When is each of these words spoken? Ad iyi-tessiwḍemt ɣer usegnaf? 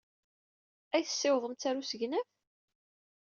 Ad 0.95 0.99
iyi-tessiwḍemt 1.01 1.67
ɣer 1.67 1.75
usegnaf? 1.81 2.29